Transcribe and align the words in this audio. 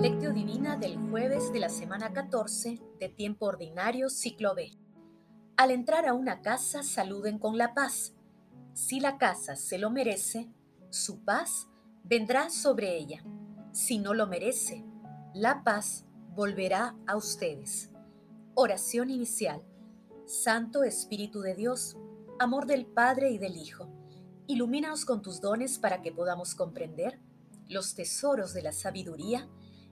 Lectio 0.00 0.32
Divina 0.32 0.78
del 0.78 0.96
jueves 0.96 1.52
de 1.52 1.60
la 1.60 1.68
semana 1.68 2.14
14 2.14 2.80
de 2.98 3.08
tiempo 3.10 3.44
ordinario 3.44 4.08
ciclo 4.08 4.54
B. 4.54 4.72
Al 5.58 5.70
entrar 5.70 6.06
a 6.06 6.14
una 6.14 6.40
casa 6.40 6.82
saluden 6.82 7.38
con 7.38 7.58
la 7.58 7.74
paz. 7.74 8.14
Si 8.72 8.98
la 8.98 9.18
casa 9.18 9.56
se 9.56 9.76
lo 9.76 9.90
merece, 9.90 10.48
su 10.88 11.22
paz 11.22 11.68
vendrá 12.02 12.48
sobre 12.48 12.96
ella. 12.96 13.22
Si 13.72 13.98
no 13.98 14.14
lo 14.14 14.26
merece, 14.26 14.86
la 15.34 15.64
paz 15.64 16.06
volverá 16.30 16.96
a 17.06 17.16
ustedes. 17.16 17.90
Oración 18.54 19.10
inicial. 19.10 19.62
Santo 20.24 20.82
Espíritu 20.82 21.42
de 21.42 21.54
Dios, 21.54 21.98
amor 22.38 22.64
del 22.64 22.86
Padre 22.86 23.32
y 23.32 23.36
del 23.36 23.58
Hijo, 23.58 23.90
ilumínanos 24.46 25.04
con 25.04 25.20
tus 25.20 25.42
dones 25.42 25.78
para 25.78 26.00
que 26.00 26.10
podamos 26.10 26.54
comprender 26.54 27.20
los 27.68 27.94
tesoros 27.94 28.54
de 28.54 28.62
la 28.62 28.72
sabiduría 28.72 29.46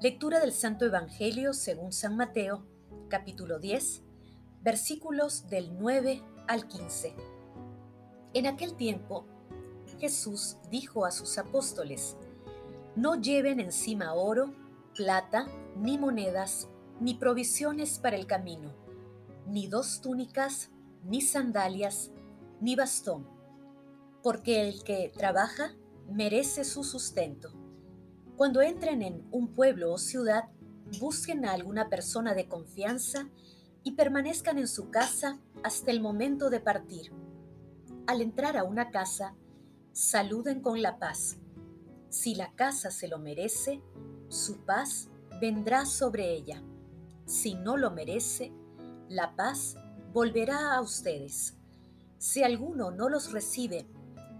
Lectura 0.00 0.40
del 0.40 0.52
Santo 0.52 0.84
Evangelio 0.84 1.52
según 1.52 1.92
San 1.92 2.16
Mateo, 2.16 2.66
capítulo 3.08 3.60
10, 3.60 4.02
versículos 4.60 5.46
del 5.48 5.78
9 5.78 6.20
al 6.48 6.66
15. 6.66 7.14
En 8.34 8.46
aquel 8.46 8.74
tiempo, 8.74 9.24
Jesús 10.00 10.56
dijo 10.68 11.06
a 11.06 11.12
sus 11.12 11.38
apóstoles, 11.38 12.16
No 12.96 13.14
lleven 13.14 13.60
encima 13.60 14.14
oro, 14.14 14.52
plata, 14.96 15.46
ni 15.76 15.96
monedas, 15.96 16.68
ni 17.00 17.14
provisiones 17.14 18.00
para 18.00 18.16
el 18.16 18.26
camino, 18.26 18.74
ni 19.46 19.68
dos 19.68 20.00
túnicas, 20.00 20.70
ni 21.04 21.20
sandalias, 21.20 22.10
ni 22.60 22.74
bastón, 22.74 23.28
porque 24.24 24.68
el 24.68 24.82
que 24.82 25.12
trabaja 25.16 25.76
merece 26.08 26.64
su 26.64 26.82
sustento. 26.82 27.63
Cuando 28.36 28.62
entren 28.62 29.02
en 29.02 29.26
un 29.30 29.54
pueblo 29.54 29.92
o 29.92 29.98
ciudad, 29.98 30.48
busquen 30.98 31.44
a 31.44 31.52
alguna 31.52 31.88
persona 31.88 32.34
de 32.34 32.48
confianza 32.48 33.28
y 33.84 33.92
permanezcan 33.92 34.58
en 34.58 34.66
su 34.66 34.90
casa 34.90 35.38
hasta 35.62 35.90
el 35.92 36.00
momento 36.00 36.50
de 36.50 36.60
partir. 36.60 37.12
Al 38.06 38.22
entrar 38.22 38.56
a 38.56 38.64
una 38.64 38.90
casa, 38.90 39.36
saluden 39.92 40.60
con 40.60 40.82
la 40.82 40.98
paz. 40.98 41.36
Si 42.08 42.34
la 42.34 42.52
casa 42.54 42.90
se 42.90 43.06
lo 43.06 43.18
merece, 43.18 43.80
su 44.28 44.64
paz 44.64 45.08
vendrá 45.40 45.86
sobre 45.86 46.32
ella. 46.32 46.62
Si 47.26 47.54
no 47.54 47.76
lo 47.76 47.92
merece, 47.92 48.52
la 49.08 49.36
paz 49.36 49.76
volverá 50.12 50.74
a 50.74 50.80
ustedes. 50.80 51.56
Si 52.18 52.42
alguno 52.42 52.90
no 52.90 53.08
los 53.08 53.32
recibe 53.32 53.86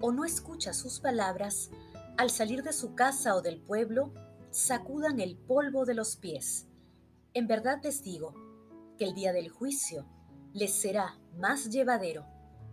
o 0.00 0.10
no 0.10 0.24
escucha 0.24 0.72
sus 0.72 1.00
palabras, 1.00 1.70
al 2.16 2.30
salir 2.30 2.62
de 2.62 2.72
su 2.72 2.94
casa 2.94 3.34
o 3.34 3.42
del 3.42 3.60
pueblo, 3.60 4.12
sacudan 4.50 5.20
el 5.20 5.36
polvo 5.36 5.84
de 5.84 5.94
los 5.94 6.16
pies. 6.16 6.68
En 7.32 7.46
verdad 7.48 7.80
les 7.82 8.02
digo 8.02 8.34
que 8.96 9.04
el 9.04 9.14
día 9.14 9.32
del 9.32 9.48
juicio 9.48 10.06
les 10.52 10.72
será 10.72 11.18
más 11.36 11.70
llevadero 11.70 12.24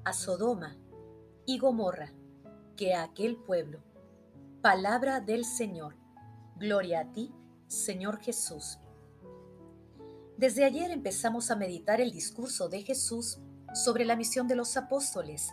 a 0.04 0.14
Sodoma 0.14 0.78
y 1.46 1.58
Gomorra 1.58 2.14
que 2.76 2.94
a 2.94 3.04
aquel 3.04 3.38
pueblo. 3.38 3.84
Palabra 4.62 5.20
del 5.20 5.44
Señor. 5.44 5.96
Gloria 6.58 7.02
a 7.02 7.12
ti, 7.12 7.34
Señor 7.68 8.20
Jesús. 8.20 8.78
Desde 10.38 10.66
ayer 10.66 10.92
empezamos 10.92 11.50
a 11.50 11.56
meditar 11.56 12.00
el 12.00 12.12
discurso 12.12 12.70
de 12.70 12.84
Jesús 12.84 13.40
sobre 13.74 14.06
la 14.06 14.16
misión 14.16 14.48
de 14.48 14.56
los 14.56 14.78
apóstoles, 14.78 15.50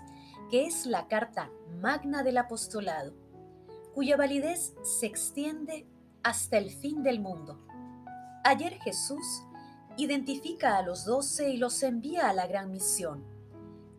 que 0.51 0.67
es 0.67 0.85
la 0.85 1.09
carta 1.09 1.51
magna 1.81 2.23
del 2.23 2.37
apostolado 2.37 3.28
cuya 3.99 4.17
validez 4.17 4.77
se 4.85 5.07
extiende 5.07 5.85
hasta 6.23 6.57
el 6.57 6.71
fin 6.71 7.03
del 7.03 7.19
mundo. 7.19 7.59
Ayer 8.45 8.75
Jesús 8.75 9.43
identifica 9.97 10.79
a 10.79 10.83
los 10.83 11.05
doce 11.05 11.51
y 11.51 11.57
los 11.57 11.83
envía 11.83 12.29
a 12.29 12.33
la 12.33 12.47
gran 12.47 12.71
misión, 12.71 13.25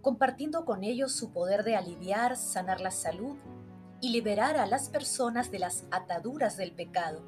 compartiendo 0.02 0.64
con 0.64 0.86
ellos 0.86 1.12
su 1.12 1.34
poder 1.34 1.66
de 1.66 1.76
aliviar, 1.76 2.38
sanar 2.38 2.80
la 2.80 2.92
salud 2.92 3.36
y 4.00 4.12
liberar 4.12 4.56
a 4.56 4.68
las 4.68 4.88
personas 4.88 5.52
de 5.52 5.60
las 5.60 5.84
ataduras 5.92 6.56
del 6.56 6.72
pecado. 6.72 7.22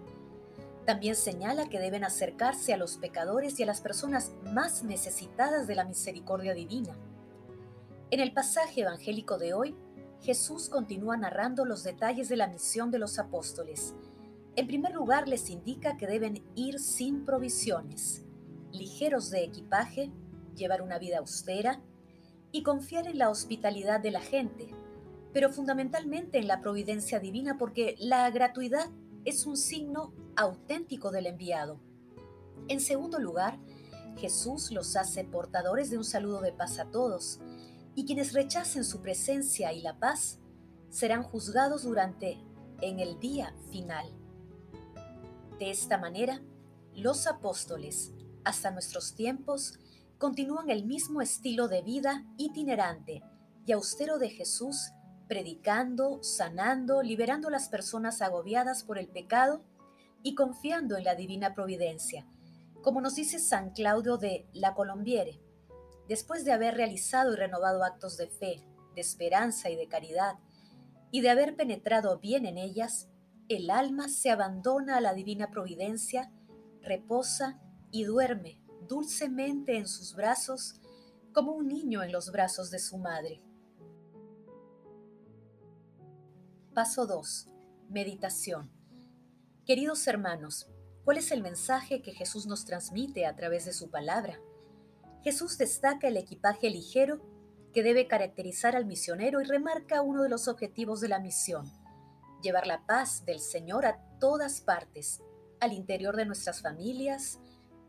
También 0.85 1.17
señala 1.17 1.67
que 1.67 1.81
deben 1.81 2.05
acercarse 2.05 2.73
a 2.73 2.77
los 2.77 2.95
pecadores 2.95 3.59
y 3.59 3.63
a 3.63 3.65
las 3.65 3.81
personas 3.81 4.31
más 4.45 4.83
necesitadas 4.83 5.67
de 5.67 5.75
la 5.75 5.83
misericordia 5.83 6.53
divina. 6.53 6.95
En 8.11 8.21
el 8.21 8.31
pasaje 8.31 8.79
evangélico 8.79 9.37
de 9.37 9.53
hoy, 9.53 9.75
Jesús 10.21 10.69
continúa 10.69 11.17
narrando 11.17 11.65
los 11.65 11.83
detalles 11.83 12.29
de 12.29 12.37
la 12.37 12.47
misión 12.47 12.91
de 12.91 12.99
los 12.99 13.17
apóstoles. 13.17 13.95
En 14.55 14.67
primer 14.67 14.93
lugar, 14.93 15.27
les 15.27 15.49
indica 15.49 15.97
que 15.97 16.05
deben 16.05 16.43
ir 16.55 16.79
sin 16.79 17.25
provisiones, 17.25 18.23
ligeros 18.71 19.31
de 19.31 19.43
equipaje, 19.43 20.11
llevar 20.55 20.81
una 20.81 20.99
vida 20.99 21.19
austera 21.19 21.81
y 22.51 22.61
confiar 22.61 23.07
en 23.07 23.17
la 23.17 23.29
hospitalidad 23.29 23.99
de 23.99 24.11
la 24.11 24.21
gente, 24.21 24.69
pero 25.33 25.49
fundamentalmente 25.49 26.37
en 26.37 26.47
la 26.47 26.61
providencia 26.61 27.19
divina 27.19 27.57
porque 27.57 27.95
la 27.97 28.29
gratuidad 28.29 28.89
es 29.25 29.45
un 29.45 29.57
signo 29.57 30.13
auténtico 30.35 31.11
del 31.11 31.27
enviado. 31.27 31.79
En 32.67 32.79
segundo 32.79 33.19
lugar, 33.19 33.57
Jesús 34.17 34.71
los 34.71 34.95
hace 34.95 35.23
portadores 35.23 35.89
de 35.89 35.97
un 35.97 36.03
saludo 36.03 36.41
de 36.41 36.51
paz 36.51 36.77
a 36.77 36.85
todos, 36.85 37.39
y 37.95 38.05
quienes 38.05 38.33
rechacen 38.33 38.83
su 38.83 39.01
presencia 39.01 39.73
y 39.73 39.81
la 39.81 39.99
paz 39.99 40.39
serán 40.89 41.23
juzgados 41.23 41.83
durante 41.83 42.37
en 42.81 42.99
el 42.99 43.19
día 43.19 43.53
final. 43.71 44.05
De 45.59 45.69
esta 45.69 45.97
manera, 45.97 46.41
los 46.95 47.27
apóstoles, 47.27 48.11
hasta 48.43 48.71
nuestros 48.71 49.13
tiempos, 49.13 49.79
continúan 50.17 50.69
el 50.69 50.85
mismo 50.85 51.21
estilo 51.21 51.67
de 51.67 51.81
vida 51.81 52.25
itinerante 52.37 53.23
y 53.65 53.71
austero 53.71 54.17
de 54.17 54.29
Jesús, 54.29 54.91
predicando, 55.27 56.21
sanando, 56.23 57.01
liberando 57.01 57.47
a 57.47 57.51
las 57.51 57.69
personas 57.69 58.21
agobiadas 58.21 58.83
por 58.83 58.97
el 58.97 59.07
pecado 59.07 59.63
y 60.23 60.35
confiando 60.35 60.97
en 60.97 61.03
la 61.03 61.15
divina 61.15 61.53
providencia, 61.53 62.27
como 62.81 63.01
nos 63.01 63.15
dice 63.15 63.39
San 63.39 63.71
Claudio 63.71 64.17
de 64.17 64.47
la 64.53 64.73
Colombiere 64.73 65.40
después 66.11 66.43
de 66.43 66.51
haber 66.51 66.75
realizado 66.75 67.31
y 67.31 67.37
renovado 67.37 67.85
actos 67.85 68.17
de 68.17 68.27
fe, 68.27 68.61
de 68.95 68.99
esperanza 68.99 69.69
y 69.69 69.77
de 69.77 69.87
caridad, 69.87 70.33
y 71.09 71.21
de 71.21 71.29
haber 71.29 71.55
penetrado 71.55 72.19
bien 72.19 72.45
en 72.45 72.57
ellas, 72.57 73.07
el 73.47 73.69
alma 73.69 74.09
se 74.09 74.29
abandona 74.29 74.97
a 74.97 74.99
la 74.99 75.13
divina 75.13 75.51
providencia, 75.51 76.29
reposa 76.81 77.61
y 77.91 78.03
duerme 78.03 78.61
dulcemente 78.89 79.77
en 79.77 79.87
sus 79.87 80.13
brazos 80.13 80.81
como 81.31 81.53
un 81.53 81.69
niño 81.69 82.03
en 82.03 82.11
los 82.11 82.29
brazos 82.29 82.71
de 82.71 82.79
su 82.79 82.97
madre. 82.97 83.41
Paso 86.73 87.07
2. 87.07 87.47
Meditación. 87.87 88.69
Queridos 89.65 90.05
hermanos, 90.07 90.67
¿cuál 91.05 91.19
es 91.19 91.31
el 91.31 91.41
mensaje 91.41 92.01
que 92.01 92.11
Jesús 92.11 92.47
nos 92.47 92.65
transmite 92.65 93.25
a 93.25 93.33
través 93.37 93.63
de 93.63 93.71
su 93.71 93.89
palabra? 93.89 94.41
Jesús 95.23 95.57
destaca 95.57 96.07
el 96.07 96.17
equipaje 96.17 96.69
ligero 96.69 97.21
que 97.73 97.83
debe 97.83 98.07
caracterizar 98.07 98.75
al 98.75 98.85
misionero 98.85 99.39
y 99.41 99.45
remarca 99.45 100.01
uno 100.01 100.23
de 100.23 100.29
los 100.29 100.47
objetivos 100.47 100.99
de 100.99 101.09
la 101.09 101.19
misión, 101.19 101.71
llevar 102.41 102.67
la 102.67 102.85
paz 102.85 103.23
del 103.25 103.39
Señor 103.39 103.85
a 103.85 103.99
todas 104.19 104.61
partes, 104.61 105.21
al 105.59 105.73
interior 105.73 106.15
de 106.15 106.25
nuestras 106.25 106.61
familias, 106.61 107.39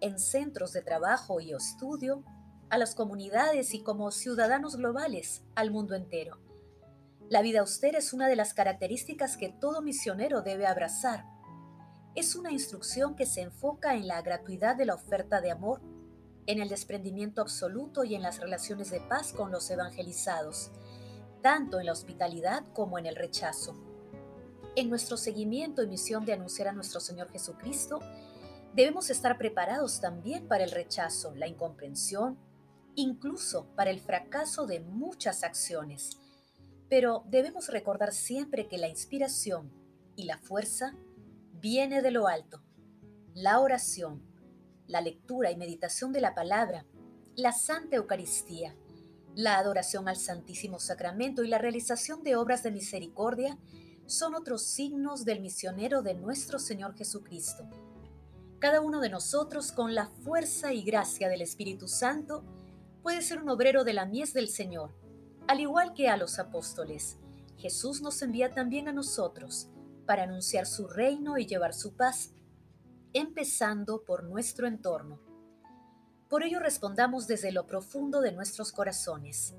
en 0.01 0.19
centros 0.19 0.73
de 0.73 0.83
trabajo 0.83 1.41
y 1.41 1.53
estudio, 1.53 2.23
a 2.69 2.79
las 2.79 2.95
comunidades 2.95 3.75
y 3.75 3.83
como 3.83 4.11
ciudadanos 4.11 4.77
globales 4.77 5.43
al 5.55 5.71
mundo 5.71 5.95
entero. 5.95 6.39
La 7.29 7.43
vida 7.43 7.61
austera 7.61 7.99
es 7.99 8.13
una 8.13 8.29
de 8.29 8.37
las 8.37 8.55
características 8.55 9.37
que 9.37 9.49
todo 9.49 9.83
misionero 9.83 10.43
debe 10.43 10.67
abrazar. 10.67 11.25
Es 12.15 12.37
una 12.37 12.51
instrucción 12.53 13.17
que 13.17 13.27
se 13.27 13.41
enfoca 13.41 13.95
en 13.95 14.07
la 14.07 14.21
gratuidad 14.21 14.77
de 14.77 14.87
la 14.87 14.95
oferta 14.95 15.41
de 15.41 15.51
amor 15.51 15.81
en 16.47 16.61
el 16.61 16.69
desprendimiento 16.69 17.41
absoluto 17.41 18.05
y 18.05 18.15
en 18.15 18.23
las 18.23 18.41
relaciones 18.41 18.91
de 18.91 19.01
paz 19.01 19.33
con 19.33 19.53
los 19.53 19.71
evangelizados, 19.71 20.71
tanto 21.43 21.81
en 21.81 21.87
la 21.87 21.93
hospitalidad 21.93 22.65
como 22.73 22.99
en 22.99 23.07
el 23.07 23.17
rechazo. 23.17 23.75
En 24.77 24.89
nuestro 24.89 25.17
seguimiento 25.17 25.83
y 25.83 25.87
misión 25.87 26.25
de 26.25 26.33
anunciar 26.33 26.69
a 26.69 26.73
nuestro 26.73 27.01
Señor 27.01 27.31
Jesucristo, 27.31 28.01
Debemos 28.75 29.11
estar 29.11 29.37
preparados 29.37 30.01
también 30.01 30.49
para 30.49 30.65
el 30.65 30.71
rechazo, 30.71 31.35
la 31.35 31.47
incomprensión, 31.47 32.39
incluso 32.95 33.67
para 33.77 33.91
el 33.91 34.01
fracaso 34.01 34.67
de 34.67 34.81
muchas 34.81 35.45
acciones. 35.45 36.19
Pero 36.89 37.23
debemos 37.29 37.69
recordar 37.69 38.13
siempre 38.13 38.69
que 38.69 38.79
la 38.79 38.89
inspiración 38.89 39.71
y 40.17 40.25
la 40.25 40.39
fuerza 40.39 40.95
viene 41.53 42.01
de 42.01 42.13
lo 42.13 42.29
alto. 42.29 42.63
La 43.35 43.61
oración, 43.61 44.23
la 44.87 45.01
lectura 45.01 45.51
y 45.51 45.57
meditación 45.57 46.13
de 46.13 46.21
la 46.21 46.35
palabra, 46.35 46.85
la 47.37 47.53
Santa 47.53 47.97
Eucaristía, 47.97 48.75
la 49.35 49.59
adoración 49.59 50.09
al 50.09 50.17
Santísimo 50.17 50.79
Sacramento 50.79 51.43
y 51.43 51.49
la 51.49 51.59
realización 51.59 52.23
de 52.23 52.37
obras 52.37 52.63
de 52.63 52.71
misericordia 52.71 53.59
son 54.07 54.35
otros 54.35 54.63
signos 54.63 55.25
del 55.25 55.41
misionero 55.41 56.03
de 56.03 56.15
nuestro 56.15 56.59
Señor 56.59 56.95
Jesucristo 56.95 57.69
cada 58.63 58.81
uno 58.81 59.01
de 59.01 59.11
nosotros, 59.11 59.73
con 59.73 59.93
la 59.93 60.07
fuerza 60.07 60.73
y 60.73 60.85
gracia 60.85 61.29
del 61.29 61.43
Espíritu 61.43 61.89
Santo, 61.89 62.45
puede 63.03 63.21
ser 63.21 63.43
un 63.43 63.49
obrero 63.49 63.83
de 63.83 63.93
la 63.93 64.07
mies 64.07 64.33
del 64.35 64.47
Señor, 64.47 64.95
al 65.49 65.59
igual 65.59 65.95
que 65.95 66.09
a 66.09 66.17
los 66.17 66.39
apóstoles. 66.39 67.19
Jesús 67.57 68.03
nos 68.03 68.23
envía 68.23 68.55
también 68.55 68.87
a 68.87 68.93
nosotros 68.93 69.69
para 70.07 70.23
anunciar 70.23 70.67
su 70.67 70.87
reino 70.87 71.39
y 71.39 71.47
llevar 71.47 71.75
su 71.75 71.97
paz, 71.97 72.35
empezando 73.15 74.05
por 74.05 74.25
nuestro 74.25 74.67
entorno. 74.67 75.21
Por 76.29 76.43
ello 76.43 76.61
respondamos 76.61 77.27
desde 77.27 77.53
lo 77.53 77.67
profundo 77.67 78.21
de 78.21 78.33
nuestros 78.33 78.73
corazones, 78.73 79.55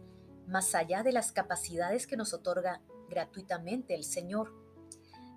más 0.47 0.75
allá 0.75 1.03
de 1.03 1.11
las 1.11 1.31
capacidades 1.31 2.07
que 2.07 2.17
nos 2.17 2.33
otorga 2.33 2.81
gratuitamente 3.09 3.95
el 3.95 4.03
Señor. 4.03 4.53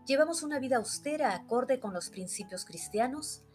¿Llevamos 0.06 0.42
una 0.42 0.58
vida 0.58 0.76
austera 0.76 1.34
acorde 1.34 1.80
con 1.80 1.92
los 1.92 2.10
principios 2.10 2.64
cristianos? 2.64 3.46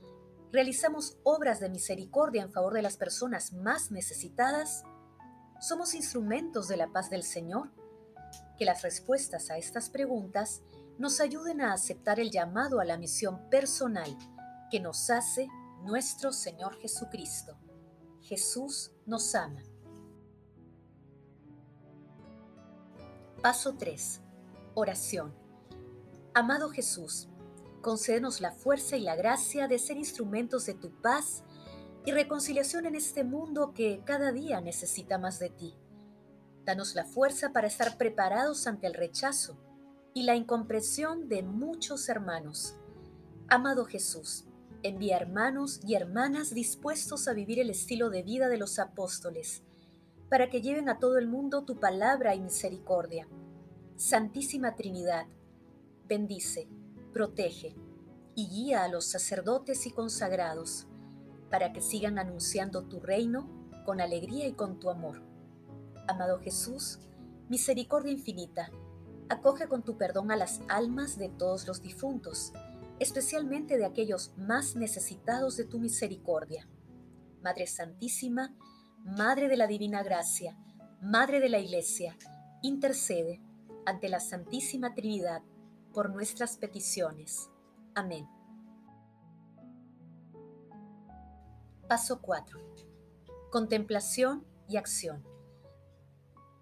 realizamos 0.52 1.18
obras 1.24 1.60
de 1.60 1.70
misericordia 1.70 2.44
en 2.44 2.52
favor 2.52 2.74
de 2.74 2.82
las 2.82 2.98
personas 2.98 3.54
más 3.54 3.92
necesitadas, 3.92 4.84
somos 5.60 5.94
instrumentos 5.94 6.68
de 6.68 6.78
la 6.78 6.88
paz 6.88 7.10
del 7.10 7.24
Señor. 7.24 7.72
Que 8.58 8.66
las 8.66 8.82
respuestas 8.84 9.50
a 9.50 9.58
estas 9.58 9.90
preguntas 9.90 10.62
nos 10.98 11.20
ayuden 11.20 11.62
a 11.62 11.74
aceptar 11.74 12.20
el 12.20 12.32
llamado 12.32 12.80
a 12.80 12.86
la 12.86 12.98
misión 12.98 13.50
personal 13.50 14.16
que 14.72 14.80
nos 14.80 15.10
hace 15.10 15.48
nuestro 15.84 16.32
Señor 16.32 16.76
Jesucristo. 16.78 17.58
Jesús 18.22 18.92
nos 19.06 19.36
ama. 19.36 19.62
Paso 23.42 23.76
3. 23.76 24.22
Oración. 24.74 25.34
Amado 26.34 26.70
Jesús, 26.70 27.28
Concédenos 27.82 28.42
la 28.42 28.52
fuerza 28.52 28.96
y 28.96 29.02
la 29.02 29.16
gracia 29.16 29.68
de 29.68 29.80
ser 29.80 29.98
instrumentos 29.98 30.68
de 30.68 30.76
tu 30.76 30.92
paz 31.02 31.44
y 32.06 32.12
reconciliación 32.12 32.86
en 32.86 32.94
este 32.94 33.24
mundo 33.24 33.74
que 33.74 34.04
cada 34.06 34.32
día 34.32 34.62
necesita 34.62 35.18
más 35.18 35.40
de 35.40 35.50
ti. 35.50 35.76
Danos 36.64 36.94
la 36.94 37.06
fuerza 37.06 37.54
para 37.54 37.66
estar 37.66 37.98
preparados 37.98 38.68
ante 38.68 38.86
el 38.86 38.94
rechazo 38.94 39.58
y 40.14 40.24
la 40.24 40.36
incomprensión 40.36 41.28
de 41.28 41.42
muchos 41.42 42.08
hermanos. 42.08 42.76
Amado 43.48 43.86
Jesús, 43.86 44.46
envía 44.84 45.18
hermanos 45.18 45.80
y 45.86 45.96
hermanas 45.96 46.54
dispuestos 46.54 47.28
a 47.28 47.34
vivir 47.34 47.60
el 47.60 47.70
estilo 47.70 48.10
de 48.10 48.24
vida 48.24 48.50
de 48.50 48.58
los 48.58 48.80
apóstoles, 48.80 49.64
para 50.30 50.50
que 50.50 50.62
lleven 50.62 50.90
a 50.90 51.00
todo 51.00 51.18
el 51.18 51.28
mundo 51.28 51.64
tu 51.64 51.80
palabra 51.80 52.36
y 52.36 52.42
misericordia. 52.42 53.28
Santísima 53.96 54.76
Trinidad, 54.76 55.28
bendice 56.08 56.68
protege 57.12 57.76
y 58.36 58.48
guía 58.48 58.84
a 58.84 58.88
los 58.88 59.06
sacerdotes 59.06 59.86
y 59.86 59.92
consagrados 59.92 60.88
para 61.50 61.74
que 61.74 61.82
sigan 61.82 62.18
anunciando 62.18 62.84
tu 62.84 63.00
reino 63.00 63.50
con 63.86 64.00
alegría 64.00 64.48
y 64.48 64.54
con 64.54 64.80
tu 64.80 64.90
amor. 64.90 65.22
Amado 66.08 66.40
Jesús, 66.40 67.00
misericordia 67.50 68.14
infinita, 68.14 68.72
acoge 69.30 69.68
con 69.68 69.84
tu 69.84 69.98
perdón 69.98 70.32
a 70.32 70.38
las 70.38 70.62
almas 70.70 71.18
de 71.18 71.30
todos 71.30 71.68
los 71.68 71.82
difuntos, 71.82 72.54
especialmente 73.02 73.80
de 73.80 73.86
aquellos 73.86 74.32
más 74.38 74.76
necesitados 74.76 75.58
de 75.58 75.66
tu 75.66 75.80
misericordia. 75.80 76.70
Madre 77.42 77.66
Santísima, 77.66 78.56
Madre 79.04 79.48
de 79.48 79.58
la 79.58 79.66
Divina 79.66 80.04
Gracia, 80.04 80.56
Madre 81.02 81.40
de 81.40 81.50
la 81.50 81.58
Iglesia, 81.58 82.16
intercede 82.62 83.42
ante 83.88 84.08
la 84.08 84.20
Santísima 84.20 84.94
Trinidad 84.94 85.42
por 85.92 86.12
nuestras 86.12 86.58
peticiones. 86.58 87.50
Amén. 87.96 88.28
Paso 91.90 92.22
4. 92.22 92.60
Contemplación 93.50 94.46
y 94.70 94.78
acción. 94.78 95.24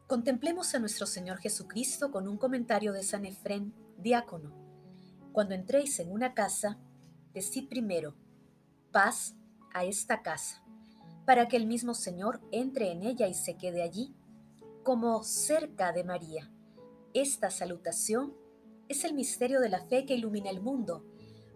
Contemplemos 0.08 0.74
a 0.74 0.80
nuestro 0.80 1.06
Señor 1.06 1.40
Jesucristo 1.40 2.12
con 2.12 2.30
un 2.30 2.38
comentario 2.38 2.94
de 2.94 3.04
San 3.04 3.26
Efrén, 3.26 3.76
diácono. 3.98 4.59
Cuando 5.40 5.56
entréis 5.56 5.98
en 6.02 6.12
una 6.12 6.34
casa, 6.34 6.78
decid 7.32 7.70
primero, 7.70 8.14
paz 8.92 9.38
a 9.74 9.86
esta 9.86 10.22
casa, 10.22 10.62
para 11.26 11.48
que 11.48 11.56
el 11.56 11.66
mismo 11.66 11.94
Señor 11.94 12.42
entre 12.52 12.92
en 12.92 13.04
ella 13.04 13.26
y 13.26 13.34
se 13.34 13.56
quede 13.56 13.82
allí, 13.82 14.14
como 14.84 15.24
cerca 15.24 15.94
de 15.94 16.04
María. 16.04 16.52
Esta 17.14 17.52
salutación 17.52 18.36
es 18.90 19.06
el 19.06 19.14
misterio 19.14 19.62
de 19.62 19.70
la 19.70 19.80
fe 19.80 20.06
que 20.06 20.16
ilumina 20.16 20.50
el 20.50 20.60
mundo. 20.60 21.06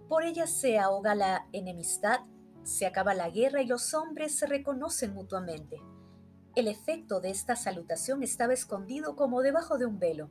Por 0.08 0.24
ella 0.24 0.48
se 0.48 0.80
ahoga 0.80 1.14
la 1.14 1.50
enemistad, 1.52 2.22
se 2.64 2.86
acaba 2.86 3.14
la 3.14 3.30
guerra 3.32 3.64
y 3.64 3.68
los 3.68 3.94
hombres 3.94 4.34
se 4.34 4.48
reconocen 4.48 5.14
mutuamente. 5.14 5.82
El 6.56 6.70
efecto 6.70 7.20
de 7.20 7.32
esta 7.32 7.58
salutación 7.58 8.24
estaba 8.24 8.54
escondido 8.54 9.18
como 9.18 9.42
debajo 9.42 9.78
de 9.78 9.88
un 9.88 10.00
velo, 10.00 10.30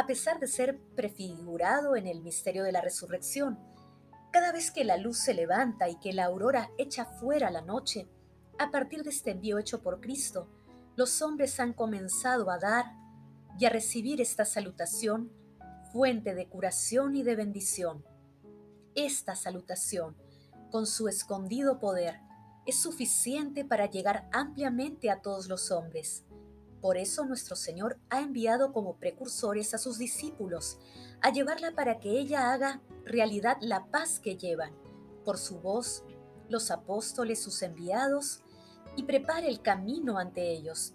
a 0.00 0.06
pesar 0.06 0.40
de 0.40 0.46
ser 0.46 0.80
prefigurado 0.96 1.94
en 1.94 2.06
el 2.06 2.22
misterio 2.22 2.64
de 2.64 2.72
la 2.72 2.80
resurrección. 2.80 3.58
Cada 4.32 4.50
vez 4.50 4.70
que 4.70 4.82
la 4.82 4.96
luz 4.96 5.18
se 5.18 5.34
levanta 5.34 5.90
y 5.90 5.96
que 5.96 6.14
la 6.14 6.24
aurora 6.24 6.70
echa 6.78 7.04
fuera 7.04 7.50
la 7.50 7.60
noche, 7.60 8.08
a 8.58 8.70
partir 8.70 9.02
de 9.02 9.10
este 9.10 9.32
envío 9.32 9.58
hecho 9.58 9.82
por 9.82 10.00
Cristo, 10.00 10.48
los 10.96 11.20
hombres 11.20 11.60
han 11.60 11.74
comenzado 11.74 12.50
a 12.50 12.56
dar 12.56 12.86
y 13.58 13.66
a 13.66 13.68
recibir 13.68 14.22
esta 14.22 14.46
salutación 14.46 15.30
fuente 15.92 16.34
de 16.34 16.48
curación 16.48 17.14
y 17.14 17.22
de 17.22 17.36
bendición. 17.36 18.02
Esta 18.94 19.36
salutación, 19.36 20.16
con 20.70 20.86
su 20.86 21.08
escondido 21.08 21.78
poder, 21.78 22.20
es 22.64 22.80
suficiente 22.80 23.66
para 23.66 23.84
llegar 23.84 24.30
ampliamente 24.32 25.10
a 25.10 25.20
todos 25.20 25.46
los 25.46 25.70
hombres. 25.70 26.24
Por 26.80 26.96
eso 26.96 27.26
nuestro 27.26 27.56
Señor 27.56 27.98
ha 28.08 28.20
enviado 28.20 28.72
como 28.72 28.96
precursores 28.96 29.74
a 29.74 29.78
sus 29.78 29.98
discípulos, 29.98 30.78
a 31.20 31.30
llevarla 31.30 31.72
para 31.74 32.00
que 32.00 32.18
ella 32.18 32.52
haga 32.52 32.80
realidad 33.04 33.58
la 33.60 33.86
paz 33.86 34.18
que 34.18 34.36
llevan, 34.36 34.72
por 35.24 35.36
su 35.36 35.60
voz, 35.60 36.04
los 36.48 36.70
apóstoles, 36.70 37.42
sus 37.42 37.62
enviados, 37.62 38.42
y 38.96 39.02
prepare 39.02 39.48
el 39.48 39.60
camino 39.60 40.18
ante 40.18 40.50
ellos. 40.50 40.94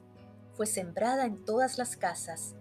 Fue 0.54 0.65
sembrada 0.65 1.25
en 1.25 1.46
todas 1.46 1.77
las 1.77 1.98
casas, 1.98 2.56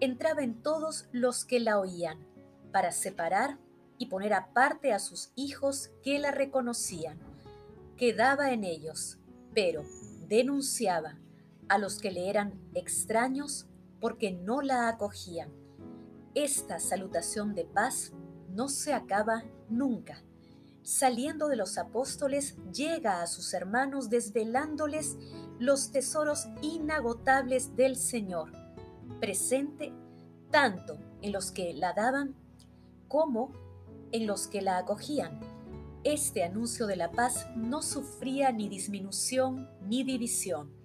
entraba 0.00 0.42
en 0.42 0.62
todos 0.62 1.08
los 1.12 1.44
que 1.44 1.60
la 1.60 1.78
oían, 1.78 2.26
para 2.72 2.92
separar 2.92 3.58
y 3.96 4.06
poner 4.06 4.34
aparte 4.34 4.92
a 4.92 4.98
sus 4.98 5.32
hijos 5.34 5.90
que 6.02 6.18
la 6.18 6.30
reconocían. 6.30 7.18
Quedaba 7.96 8.52
en 8.52 8.64
ellos, 8.64 9.18
pero 9.54 9.82
denunciaba 10.28 11.18
a 11.70 11.78
los 11.78 11.98
que 11.98 12.10
le 12.10 12.28
eran 12.28 12.60
extraños 12.74 13.66
porque 14.00 14.32
no 14.32 14.60
la 14.60 14.88
acogían. 14.88 15.50
Esta 16.34 16.78
salutación 16.78 17.54
de 17.54 17.64
paz 17.64 18.12
no 18.50 18.68
se 18.68 18.92
acaba 18.92 19.44
nunca. 19.68 20.22
Saliendo 20.82 21.48
de 21.48 21.56
los 21.56 21.78
apóstoles, 21.78 22.56
llega 22.72 23.22
a 23.22 23.26
sus 23.26 23.54
hermanos 23.54 24.10
desvelándoles 24.10 25.16
los 25.58 25.92
tesoros 25.92 26.48
inagotables 26.60 27.76
del 27.76 27.96
Señor 27.96 28.50
presente 29.20 29.92
tanto 30.50 30.98
en 31.22 31.32
los 31.32 31.52
que 31.52 31.72
la 31.74 31.92
daban 31.92 32.34
como 33.06 33.52
en 34.12 34.26
los 34.26 34.48
que 34.48 34.62
la 34.62 34.78
acogían. 34.78 35.38
Este 36.02 36.42
anuncio 36.42 36.86
de 36.86 36.96
la 36.96 37.12
paz 37.12 37.46
no 37.54 37.82
sufría 37.82 38.50
ni 38.50 38.68
disminución 38.68 39.68
ni 39.82 40.02
división. 40.02 40.79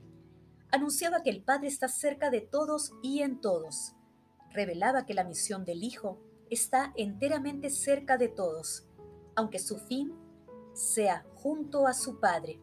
Anunciaba 0.76 1.24
que 1.24 1.30
el 1.30 1.42
Padre 1.42 1.70
está 1.70 1.88
cerca 1.88 2.30
de 2.30 2.42
todos 2.42 2.92
y 3.02 3.22
en 3.22 3.40
todos. 3.40 3.94
Revelaba 4.52 5.06
que 5.06 5.14
la 5.14 5.24
misión 5.24 5.64
del 5.64 5.86
Hijo 5.86 6.20
está 6.50 6.92
enteramente 6.98 7.70
cerca 7.70 8.18
de 8.18 8.28
todos, 8.28 8.86
aunque 9.38 9.58
su 9.60 9.78
fin 9.78 10.14
sea 10.74 11.26
junto 11.36 11.88
a 11.88 11.94
su 11.94 12.20
Padre. 12.20 12.60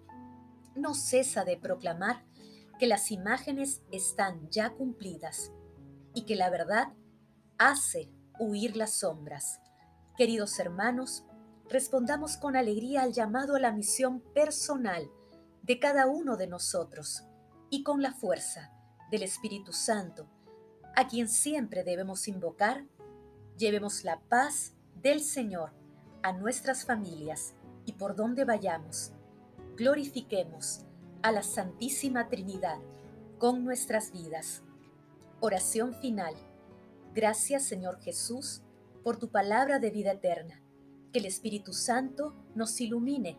No 0.77 0.93
cesa 0.93 1.47
de 1.47 1.57
proclamar 1.57 2.23
que 2.79 2.87
las 2.87 3.11
imágenes 3.11 3.81
están 3.91 4.47
ya 4.51 4.75
cumplidas 4.75 5.51
y 6.13 6.27
que 6.27 6.37
la 6.37 6.51
verdad 6.51 6.93
hace 7.57 8.11
huir 8.39 8.77
las 8.77 8.93
sombras. 8.93 9.59
Queridos 10.19 10.59
hermanos, 10.59 11.25
respondamos 11.71 12.37
con 12.37 12.57
alegría 12.57 13.05
al 13.05 13.15
llamado 13.15 13.57
a 13.57 13.61
la 13.61 13.73
misión 13.73 14.21
personal 14.35 15.11
de 15.63 15.79
cada 15.79 16.07
uno 16.07 16.37
de 16.37 16.47
nosotros 16.47 17.27
y 17.73 17.83
con 17.85 18.03
la 18.03 18.13
fuerza 18.13 18.71
del 19.11 19.23
Espíritu 19.23 19.73
Santo, 19.73 20.29
a 20.95 21.09
quien 21.09 21.27
siempre 21.27 21.85
debemos 21.85 22.29
invocar, 22.29 22.85
llevemos 23.57 24.05
la 24.05 24.21
paz 24.21 24.75
del 25.03 25.21
Señor 25.23 25.73
a 26.23 26.35
nuestras 26.35 26.85
familias 26.85 27.55
y 27.87 27.95
por 27.95 28.15
donde 28.15 28.45
vayamos, 28.45 29.13
glorifiquemos 29.75 30.85
a 31.23 31.33
la 31.33 31.43
Santísima 31.43 32.29
Trinidad 32.29 32.79
con 33.39 33.65
nuestras 33.65 34.13
vidas. 34.13 34.63
Oración 35.41 35.95
final. 35.95 36.35
Gracias 37.15 37.63
Señor 37.63 38.03
Jesús 38.03 38.61
por 39.03 39.17
tu 39.17 39.31
palabra 39.31 39.79
de 39.79 39.89
vida 39.89 40.13
eterna. 40.13 40.61
Que 41.11 41.21
el 41.21 41.25
Espíritu 41.25 41.73
Santo 41.73 42.35
nos 42.55 42.79
ilumine 42.83 43.39